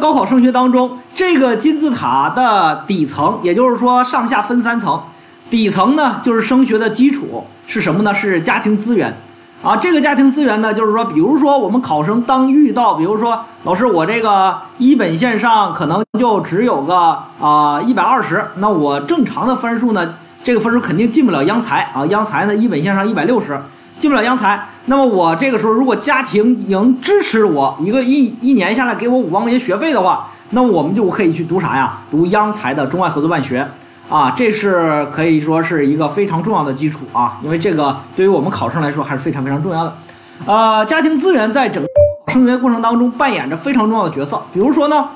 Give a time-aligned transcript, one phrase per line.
[0.00, 5.00] 高考升学当中，这个金字塔的底层，也就是说上下分三层，
[5.48, 8.12] 底层呢就是升学的基础是什么呢？
[8.12, 9.14] 是家庭资源。
[9.62, 23.60] 啊，这个家庭资源呢，就是说，比如说我们考生当遇到，比如说老师，我这个一本线上可能就只有个啊一百二十，那我正常的分数呢，这个分数肯定进不了央财啊，央财呢一本线上一百六十，
[24.00, 24.66] 进不了央财。
[24.86, 31.98] 那么我这个时候如果家庭能支持我一个一一年下来给我五万块钱学费的话，那我们就可以去读啥呀？
[32.10, 33.68] 读央财的中外合作办学。
[34.08, 39.94] 啊，这是可以说是一个非常重要的基础啊，因为这个对于我们考生来说还是非常非常重要的。
[40.46, 41.88] 呃，家庭资源在整个
[42.32, 44.42] 升学过程当中扮演着非常重要的角色。
[44.52, 45.10] 比如说呢，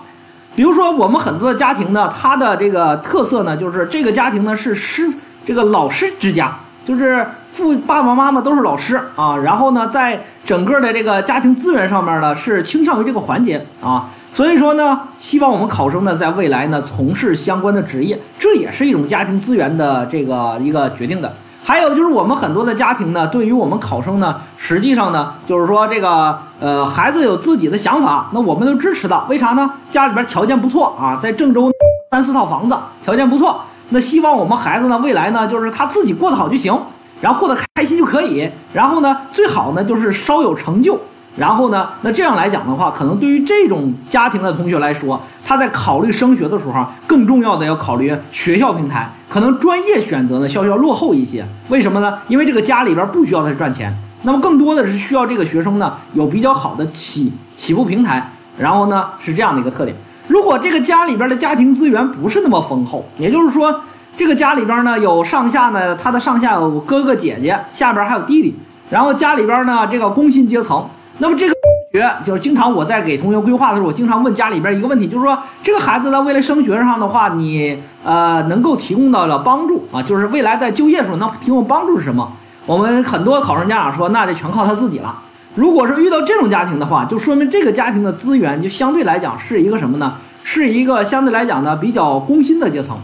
[0.54, 5.12] 比如说我们很多的家庭呢，它的这个特色呢，就是这个家庭呢是师
[5.44, 14.10] 这个老师之家，就是父爸爸妈妈都是老师啊，然后呢，在整个的这个家庭资源上面呢，是倾向于这个环节啊。
[14.32, 21.32] 所以说呢，希望我们考生呢，在未来呢从事相关的职业，这也是一种家庭资源的这个一个决定的。
[21.62, 29.24] 还有就是我们很多的家庭呢，对于我们考生呢，实际上呢，就是说这个呃孩子有自己的想法，那我们都支持的。
[29.30, 29.70] 为啥呢？
[29.90, 31.72] 家里边条件不错啊，在郑州
[32.10, 33.62] 三四套房子，条件不错。
[33.90, 36.78] 那希望我们孩子呢，未来呢，就是他自己过得好就行，
[37.20, 38.50] 然后过得开心就可以。
[38.72, 40.98] 然后呢，最好呢就是稍有成就。
[41.36, 41.88] 然后呢？
[42.02, 51.44] 那这样来讲的话，可能对于这种家庭的同学来说，他在考虑升学的时候，更重要的要考虑学校平台，可能专业选择呢稍稍落后一些。
[51.70, 52.20] 为什么呢？
[52.28, 58.30] 因为这个家里边不需要他赚钱，那么更多的是需要这个学生呢有比较好的起起步平台。
[58.56, 59.96] 然后呢是这样的一个特点：
[60.44, 63.80] 如果这个家里边的家庭资源不是那么丰厚，也就是说
[64.14, 68.54] 这个家里边呢有上下呢，他的上下有哥哥姐姐，下边还有弟弟，
[68.90, 70.86] 然后家里边呢这个工薪阶层。
[71.16, 82.30] 那么这个同学就是经常我在给同学规划的时候，我经常问家里边一个问题，就是说这个孩子在未来升学上的话，你呃能够提供到了帮助啊，就是未来在就业的时候能提供帮助是什么？
[82.66, 85.22] 我们很多考生家长说，那就全靠他自己了。
[85.54, 90.14] 如果是遇到这种家庭的话，就说明这个家庭的资源就相对来讲是一个什么呢？
[90.54, 92.96] 是一个相对来讲呢比较工薪的阶层。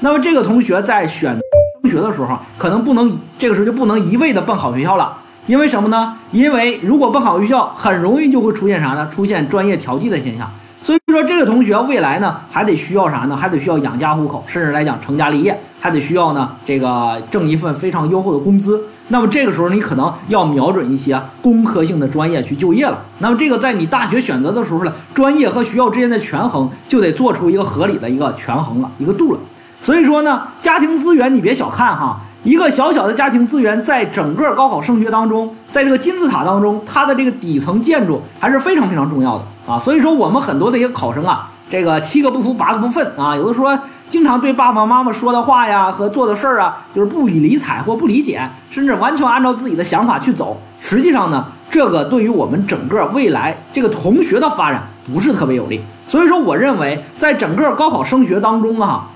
[0.00, 1.34] 那么这个同学在选
[1.82, 5.16] 升学的时候，可能不能这个时候就不能一味的奔好学校了。
[5.46, 6.14] 因为什么呢？
[6.32, 9.08] 因为如果奔好学校，很容易就会出现啥呢？
[9.10, 10.50] 出现专业调剂的现象。
[10.82, 13.34] 所以说，这个同学未来呢，还得需要啥呢？
[13.34, 18.84] 还得需要养家糊口，甚至来讲成家立业，还得需要呢，这个挣一份非常优厚的工资。
[19.08, 22.98] 那么这个时候，你可能要瞄准一些工科性的专业去就业了。
[23.18, 29.40] 那么这个在你大学选择的时候呢，专业和学校之间的权衡就得做出一个合理的一个权衡了，一个度了。
[29.82, 32.20] 所以说呢，家庭资源你别小看哈。
[32.44, 39.76] 一个小小的家庭资源，在整个高考升学当中，在这个金字塔当中，它的这个底层建筑还是非常非常重要的啊。
[39.76, 43.76] 所以说，我们很多的一个考生啊，这个七个不服，八个不忿啊，有的说
[44.08, 50.60] 经常对爸爸妈妈说的话呀和做的事儿啊，就是不予理睬或不理解，甚至完全按照自己的想法去走。
[50.80, 54.82] 实际上呢，这个对于我们整个未来这个同学的发展
[55.12, 55.80] 不是特别有利。
[56.06, 59.08] 所以说，我认为在整个高考升学当中啊。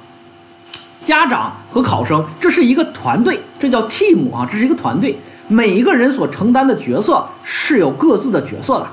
[1.02, 8.86] 家长和考生，这是一个团队，这叫 team 啊，这是一个团队，每一个人所承担的角色是有各自的角色的，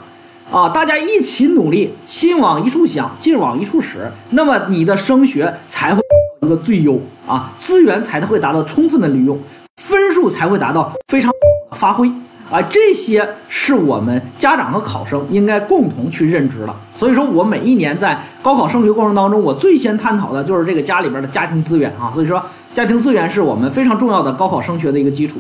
[0.52, 6.02] 啊，大家一起努力，心往一处想，劲往一处使，那么你的升学才会
[6.42, 9.38] 一个最优啊，资源才会达到充分的利用，
[9.78, 11.38] 分数才会达到非常好
[11.70, 12.12] 的发挥。
[12.50, 16.76] 啊，这些是我们家长和考生应该共同去认知的。
[16.96, 22.12] 所以说，我每一年在高考升学过程当中，我最先探讨的就是这个家里边的家庭资源啊。
[22.12, 22.44] 所以说，
[22.74, 25.40] 家庭资源是我们非常重要的高考升学的一个基础。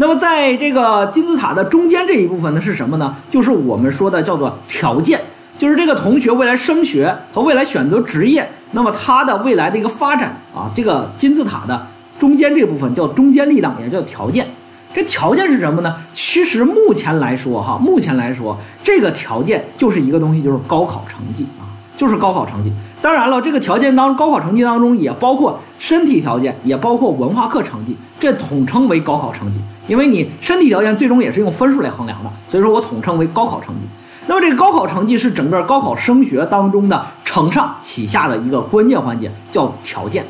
[0.00, 3.16] 那么，在这个金字塔的中间这一部分呢，是什么呢？
[3.28, 5.20] 就是我们说的叫做条件，
[5.58, 11.84] 就是这个同学未来升学和未来选择职业，那么他的未来的一个发展啊，这个金字塔的
[12.16, 14.46] 中间这部分叫中间力量，也叫条件。
[14.94, 15.96] 这条件是什么呢？
[16.12, 21.66] 其实目前来说，哈，目前来说，这个条件就是一个东西，就是高考成绩啊，
[21.96, 22.72] 就是高考成绩。
[23.02, 29.60] 当然了，这个条件当高考成绩当中也包括身体条件，也包括文化课成绩，这统称为高考成绩。
[29.86, 33.80] 因为你身体条件最终也是用分数来衡量的，所以说我统称为高考成绩。
[34.26, 40.22] 那么这个高考成绩是整个高考升学当中的承上启下的一个关键环节，叫条件。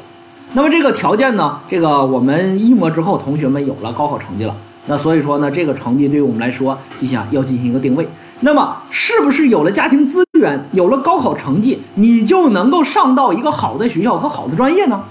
[0.52, 1.58] 那么这个条件呢？
[1.68, 4.54] 这个我们一模之后，同学们有了高考成绩了。
[4.86, 8.08] 那所以说呢，这个成绩对于我们来说，进行要进行一个定位。
[8.40, 15.02] 那么是不是有了家庭资源，有了高考成绩，你就能够上到一个好的学校和好的专业呢？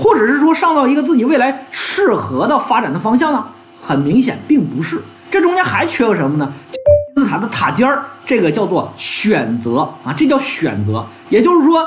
[0.00, 3.44] 或者是说上到一个自己未来适合的发展的方向呢？
[3.82, 5.02] 很明显，并不是。
[5.30, 6.50] 这中间还缺个什么呢？
[6.70, 11.04] 金字塔的塔尖儿，这个叫做选择啊，这叫选择。
[11.28, 11.86] 也就是说，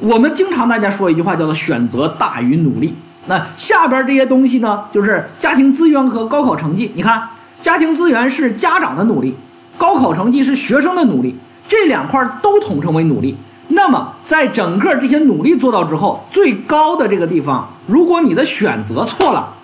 [0.00, 2.94] 我们经常大家说一句话叫做“选择大于努力”。
[3.26, 6.90] 那下边这些东西呢，就是家庭资源和高考成绩。
[6.94, 7.28] 你看，
[7.60, 9.36] 家庭资源是家长的努力，
[9.76, 11.36] 高考成绩是学生的努力，
[11.68, 13.36] 这两块都统称为努力。
[13.68, 19.54] 那么，在整个这些努力做到之后，最高的这个地方，如果你的选择错了，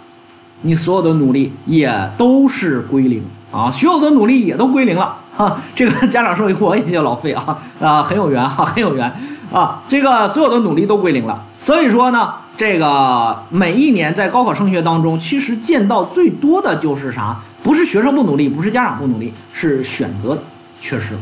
[0.60, 5.60] 你所有的努力也都是归零啊，所有的努力也都归零了 哈。
[5.74, 9.10] 这个家长说，我也叫老费啊啊，很有缘哈，很有缘
[9.52, 9.82] 啊。
[9.88, 17.36] 这个所有的努力都归零了，所以说呢，这个每一年在高考升学当中，其实见到最多的就是啥？
[17.62, 20.38] 不是学生不努力，不是家长不努力，是选择
[20.80, 21.14] 缺失。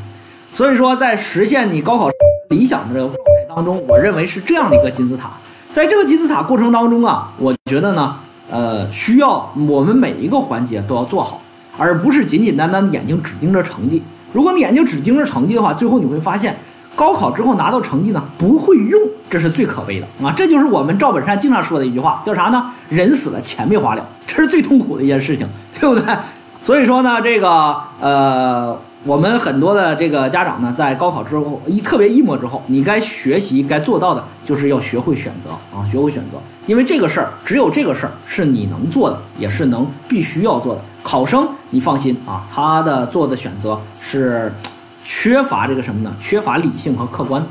[0.52, 2.11] 所以说，在实现你高考。
[2.52, 5.30] 理想的这个状态当中，我认为是这样的一个金字塔。
[5.72, 8.14] 在这个金字塔过程当中啊，我觉得呢，
[8.50, 11.40] 呃，需要我们每一个环节都要做好，
[11.78, 14.02] 而不是简简单单的眼睛只盯着成绩。
[14.34, 16.54] 如果你眼睛只盯着成绩的话，最后你会发现，
[16.94, 19.00] 高考之后拿到成绩呢不会用，
[19.30, 20.30] 这是最可悲的啊！
[20.36, 22.70] 这就是我们赵本山经常说的一句话，叫啥呢？
[22.90, 25.48] 人死了钱没花了，这是最痛苦的一件事情，
[25.80, 26.14] 对不对？
[26.62, 28.78] 所以说呢，这个呃。
[29.04, 36.38] 我们很多的这个家长呢，在高考之后一特别一模之后，你该学习、该做到的，就是要学会选择啊，学会选择，
[36.68, 40.80] 因为这个事儿，只有这个事儿是你能做的，也是能必须要做的。
[41.02, 44.52] 考生，你放心啊，他的做的选择是
[45.02, 46.14] 缺乏这个什么呢？
[46.20, 47.44] 缺乏理性和客观。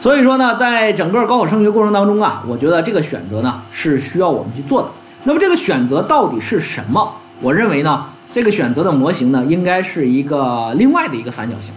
[0.00, 4.88] 所以说呢，在整个高考升学过程当中啊，我觉得这个选择呢是需要我们去做的。
[5.24, 7.12] 那么这个选择到底是什么？
[7.40, 8.06] 我认为呢。
[8.32, 11.72] 这个选择的模型呢，应该是一个另外的一个三角形。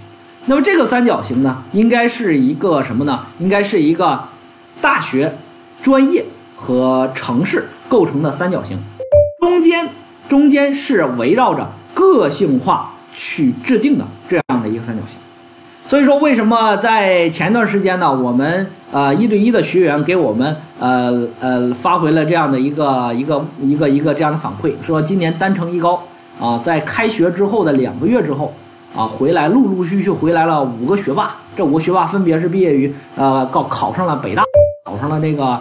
[0.45, 3.23] 那么这个三角形呢，应该是一个什么呢？
[3.39, 4.19] 应该是一个
[4.81, 5.37] 大学、
[5.81, 6.25] 专业
[6.55, 8.77] 和城市构成的三角形。
[9.41, 9.87] 中间
[10.27, 15.17] 中间是围绕着个性化去制定的这样的一个三角形。
[15.87, 26.03] 所以说，为什么在前段时间呢，我们呃一对一的学员给我们呃呃发回了这样的一个一个一个一个这样的反馈，说今年单城一高。
[26.39, 28.53] 啊，在开学之后的两个月之后，
[28.95, 31.35] 啊，回来陆陆续续回来了五个学霸。
[31.55, 34.43] 这五个学霸分别是毕业于呃高考上了北大，
[34.85, 35.59] 考上了这个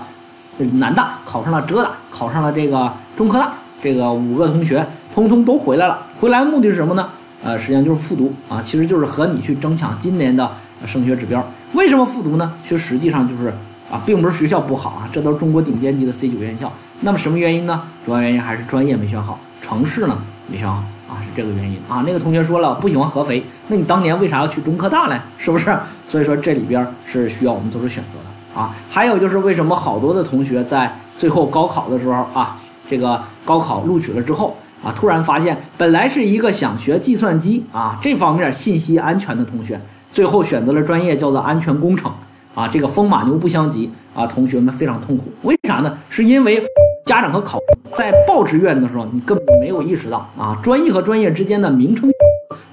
[0.75, 3.53] 南大，考上了浙大，考上了这个中科大。
[3.83, 4.85] 这个五个同学
[5.15, 6.05] 通通都回来了。
[6.21, 7.09] 回来的目的是什么呢？
[7.45, 10.51] 呃，实际上就是复读啊，其实就是和你去争抢今年的
[10.85, 11.45] 升学指标。
[11.75, 12.53] 为什么复读呢？
[12.65, 13.53] 其实实际上就是
[13.91, 16.73] 啊，并不是学校不好啊，这都是中国顶尖级的 C 九院校。
[17.01, 17.83] 那么什么原因呢？
[18.05, 20.19] 主要原因还是专业没选好，城市呢？
[20.51, 22.03] 没选好啊，是这个原因啊。
[22.07, 25.21] 那个同学说了不喜欢合肥，那你当年为啥要去中科大呢？
[25.37, 25.77] 是不是？
[26.09, 28.75] 所以说这里边是需要我们做出选择的啊。
[28.89, 32.57] 还有就是为什么好多的同学在最后高考的时候啊，
[32.89, 39.79] 这个高考录取了之后啊，突然发现本来是一个想学计算机啊这方面信息安全的同学，
[40.11, 42.11] 最后选择了专业叫做安全工程
[42.55, 45.25] 啊，这个风马牛不相及啊，同学们非常痛苦。
[45.43, 45.99] 为啥呢？
[46.09, 46.65] 是因为。
[47.09, 47.59] 家长和考
[47.95, 52.11] 在报志愿的时候，你根本没有意识到啊，专业和专业之间的名称，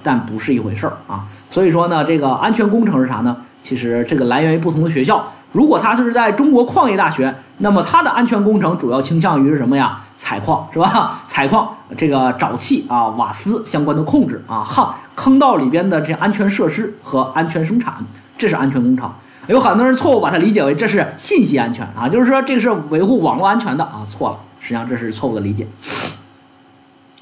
[0.02, 1.24] 但不是一回事儿啊。
[1.50, 3.34] 所以说呢，这个安全工程是啥呢？
[3.62, 5.26] 其实这个来源于不同的学校。
[5.52, 10.02] 如果它是在中国矿业大学，那么它的安全工程主要倾向于是什么呀？
[10.18, 11.18] 采矿是吧？
[11.26, 17.94] 采矿这个沼气啊、瓦斯相关的控制啊，哈，坑道里边的这安全设施和安全生产，
[18.36, 19.10] 这是安全工程。
[19.48, 25.66] 有很多人错误把它理解为这是信息安全啊，就是说这个是维护网络安全的啊，错了，实际上这是错误的理解。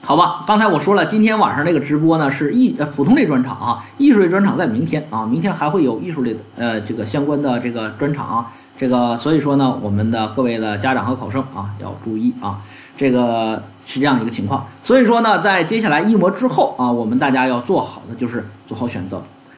[0.00, 12.60] 好吧，刚才我说了，今天晚上这个直播呢是艺呃普通类专场啊，艺术类专场在明天啊，明天还会有艺术类的呃这个相关的这个专场啊，这个所以说呢，我们的各位的家长和考生啊要注意啊，
[12.96, 14.66] 这个是这样一个情况。
[14.82, 19.22] 所以说呢，在接下来一模之后啊，我们大家要做好的就是做好选择。